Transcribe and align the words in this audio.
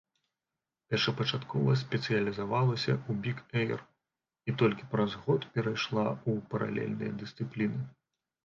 Першапачаткова 0.91 1.75
спецыялізавалася 1.81 2.93
ў 3.09 3.11
біг-эйр 3.27 3.79
і 4.49 4.57
толькі 4.63 4.89
праз 4.95 5.11
год 5.27 5.41
перайшла 5.59 6.07
ў 6.07 6.31
паралельныя 6.55 7.11
дысцыпліны. 7.23 7.79